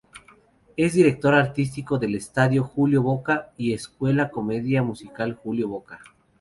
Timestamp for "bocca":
3.03-3.51, 5.67-5.99